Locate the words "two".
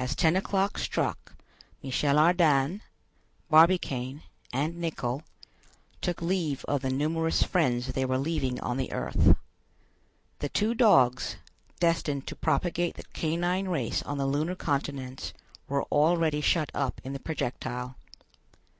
10.48-10.74